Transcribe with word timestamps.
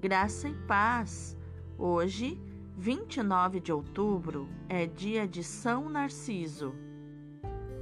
Graça 0.00 0.48
e 0.48 0.54
paz. 0.54 1.36
Hoje, 1.76 2.40
29 2.74 3.60
de 3.60 3.70
outubro, 3.70 4.48
é 4.66 4.86
dia 4.86 5.28
de 5.28 5.44
São 5.44 5.90
Narciso. 5.90 6.74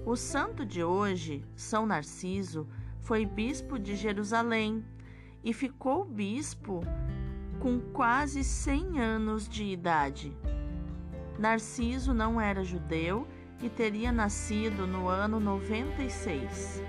O 0.05 0.17
santo 0.17 0.67
de 0.67 0.83
hoje, 0.83 1.45
São 1.54 1.86
Narciso, 1.86 2.67
foi 2.99 3.25
bispo 3.25 3.79
de 3.79 3.95
Jerusalém 3.95 4.85
e 5.45 5.53
ficou 5.53 6.04
bispo 6.04 6.81
com 7.61 7.79
quase 7.79 8.43
100 8.43 8.98
anos 8.98 9.48
de 9.48 9.62
idade. 9.62 10.37
Narciso 11.39 12.12
não 12.12 12.41
era 12.41 12.64
judeu 12.64 13.29
e 13.62 13.69
teria 13.69 14.11
nascido 14.11 14.89
no 14.89 15.07
ano 15.07 15.39
96 15.39 16.82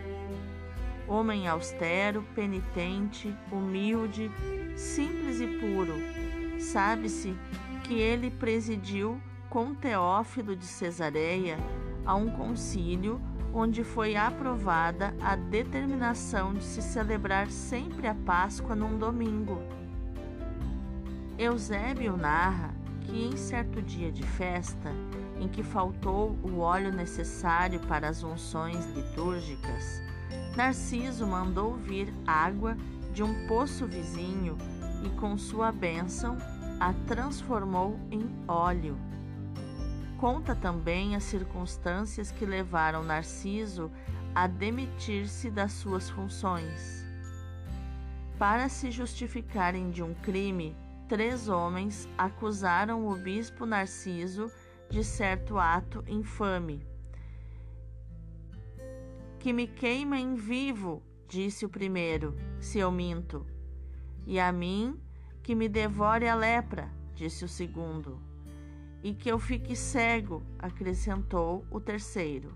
homem 1.09 1.47
austero, 1.47 2.23
penitente, 2.35 3.35
humilde, 3.51 4.31
simples 4.75 5.41
e 5.41 5.47
puro. 5.47 5.95
Sabe-se 6.59 7.35
que 7.83 7.95
ele 7.95 8.29
presidiu 8.29 9.19
com 9.49 9.73
Teófilo 9.73 10.55
de 10.55 10.65
Cesareia 10.65 11.57
a 12.05 12.15
um 12.15 12.29
concílio 12.29 13.19
onde 13.51 13.83
foi 13.83 14.15
aprovada 14.15 15.15
a 15.21 15.35
determinação 15.35 16.53
de 16.53 16.63
se 16.63 16.81
celebrar 16.81 17.49
sempre 17.49 18.07
a 18.07 18.13
Páscoa 18.13 18.75
num 18.75 18.97
domingo. 18.97 19.59
Eusébio 21.37 22.15
narra 22.15 22.75
que 23.01 23.25
em 23.25 23.35
certo 23.35 23.81
dia 23.81 24.11
de 24.11 24.23
festa, 24.23 24.91
em 25.39 25.47
que 25.47 25.63
faltou 25.63 26.37
o 26.43 26.59
óleo 26.59 26.91
necessário 26.91 27.79
para 27.87 28.07
as 28.07 28.23
unções 28.23 28.85
litúrgicas, 28.93 30.01
Narciso 30.55 31.25
mandou 31.25 31.75
vir 31.75 32.13
água 32.25 32.75
de 33.13 33.23
um 33.23 33.47
poço 33.47 33.85
vizinho 33.85 34.57
e, 35.03 35.09
com 35.19 35.37
sua 35.37 35.71
bênção, 35.71 36.37
a 36.79 36.93
transformou 37.07 37.99
em 38.11 38.29
óleo. 38.47 38.97
Conta 40.17 40.53
também 40.53 41.15
as 41.15 41.23
circunstâncias 41.23 42.31
que 42.31 42.45
levaram 42.45 43.03
Narciso 43.03 43.91
a 44.35 44.47
demitir-se 44.47 45.49
das 45.49 45.71
suas 45.71 46.09
funções. 46.09 47.05
Para 48.37 48.69
se 48.69 48.91
justificarem 48.91 49.91
de 49.91 50.03
um 50.03 50.13
crime, 50.13 50.75
três 51.07 51.49
homens 51.49 52.07
acusaram 52.17 53.07
o 53.07 53.15
bispo 53.15 53.65
Narciso 53.65 54.51
de 54.89 55.03
certo 55.03 55.57
ato 55.57 56.03
infame. 56.07 56.85
Que 59.39 59.53
me 59.53 59.67
queimem 59.67 60.35
vivo, 60.35 61.01
disse 61.25 61.65
o 61.65 61.69
primeiro, 61.69 62.35
se 62.59 62.77
eu 62.79 62.91
minto. 62.91 63.47
E 64.27 64.37
a 64.37 64.51
mim, 64.51 64.99
que 65.41 65.55
me 65.55 65.69
devore 65.69 66.27
a 66.27 66.35
lepra, 66.35 66.91
disse 67.15 67.45
o 67.45 67.47
segundo. 67.47 68.19
E 69.01 69.13
que 69.13 69.31
eu 69.31 69.39
fique 69.39 69.77
cego, 69.77 70.43
acrescentou 70.59 71.65
o 71.71 71.79
terceiro. 71.79 72.53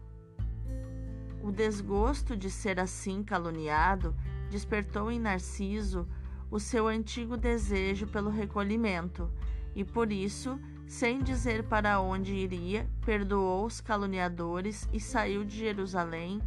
O 1.41 1.53
desgosto 1.53 2.35
de 2.35 2.51
ser 2.51 2.81
assim 2.81 3.23
caluniado 3.23 4.13
despertou 4.51 5.09
em 5.09 5.19
Narciso 5.19 6.05
o 6.51 6.59
seu 6.59 6.89
antigo 6.89 7.37
desejo 7.37 8.07
pelo 8.07 8.29
recolhimento, 8.29 9.31
e 9.73 9.85
por 9.85 10.11
isso, 10.11 10.59
sem 10.85 11.23
dizer 11.23 11.63
para 11.63 12.01
onde 12.01 12.33
iria, 12.33 12.89
perdoou 13.05 13.65
os 13.65 13.79
caluniadores 13.79 14.87
e 14.91 14.99
saiu 14.99 15.45
de 15.45 15.57
Jerusalém 15.57 16.41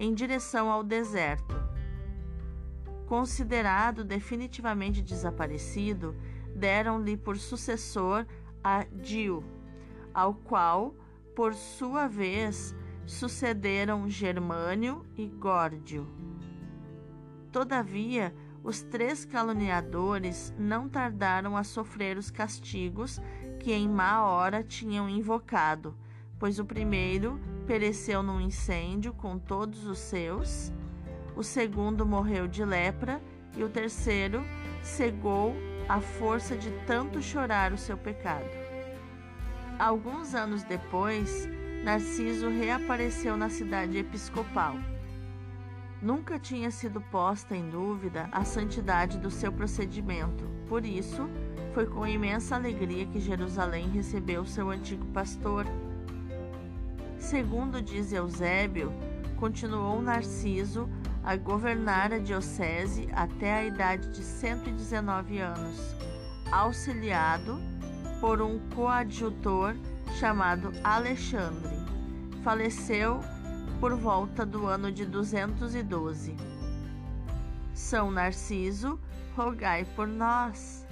em 0.00 0.14
direção 0.14 0.70
ao 0.70 0.82
deserto. 0.82 1.54
Considerado 3.06 4.02
definitivamente 4.02 5.02
desaparecido, 5.02 6.16
deram-lhe 6.56 7.18
por 7.18 7.36
sucessor 7.36 8.24
a 8.64 8.84
Dio, 8.84 9.44
ao 10.14 10.32
qual, 10.32 10.94
por 11.36 11.52
sua 11.52 12.08
vez, 12.08 12.74
sucederam 13.04 14.08
Germânio 14.08 15.04
e 15.18 15.26
Górdio. 15.26 16.08
Todavia, 17.52 18.34
os 18.64 18.80
três 18.80 19.26
caluniadores 19.26 20.54
não 20.58 20.88
tardaram 20.88 21.58
a 21.58 21.64
sofrer 21.64 22.16
os 22.16 22.30
castigos 22.30 23.20
que 23.58 23.72
em 23.72 23.86
má 23.86 24.24
hora 24.24 24.64
tinham 24.64 25.10
invocado, 25.10 25.94
pois 26.38 26.58
o 26.58 26.64
primeiro 26.64 27.38
pereceu 27.70 28.20
num 28.20 28.40
incêndio 28.40 29.12
com 29.12 29.38
todos 29.38 29.86
os 29.86 30.00
seus, 30.00 30.72
o 31.36 31.42
segundo 31.44 32.04
morreu 32.04 32.48
de 32.48 32.64
lepra 32.64 33.22
e 33.56 33.62
o 33.62 33.68
terceiro 33.68 34.44
cegou 34.82 35.54
à 35.88 36.00
força 36.00 36.56
de 36.56 36.68
tanto 36.84 37.22
chorar 37.22 37.72
o 37.72 37.78
seu 37.78 37.96
pecado. 37.96 38.50
Alguns 39.78 40.34
anos 40.34 40.64
depois, 40.64 41.48
Narciso 41.84 42.48
reapareceu 42.48 43.36
na 43.36 43.48
cidade 43.48 43.98
episcopal. 43.98 44.74
Nunca 46.02 46.40
tinha 46.40 46.72
sido 46.72 47.00
posta 47.00 47.54
em 47.54 47.70
dúvida 47.70 48.28
a 48.32 48.42
santidade 48.42 49.16
do 49.16 49.30
seu 49.30 49.52
procedimento, 49.52 50.44
por 50.68 50.84
isso, 50.84 51.30
foi 51.72 51.86
com 51.86 52.04
imensa 52.04 52.56
alegria 52.56 53.06
que 53.06 53.20
Jerusalém 53.20 53.88
recebeu 53.90 54.44
seu 54.44 54.70
antigo 54.70 55.06
pastor 55.12 55.64
Segundo 57.30 57.80
diz 57.80 58.12
Eusébio, 58.12 58.92
continuou 59.36 60.02
Narciso 60.02 60.90
a 61.22 61.36
governar 61.36 62.12
a 62.12 62.18
diocese 62.18 63.08
até 63.12 63.54
a 63.54 63.64
idade 63.66 64.10
de 64.10 64.20
119 64.20 65.38
anos, 65.38 65.94
auxiliado 66.50 67.56
por 68.20 68.42
um 68.42 68.58
coadjutor 68.74 69.76
chamado 70.18 70.72
Alexandre. 70.82 71.76
Faleceu 72.42 73.20
por 73.78 73.94
volta 73.94 74.44
do 74.44 74.66
ano 74.66 74.90
de 74.90 75.06
212. 75.06 76.34
São 77.72 78.10
Narciso, 78.10 78.98
rogai 79.36 79.84
por 79.94 80.08
nós. 80.08 80.84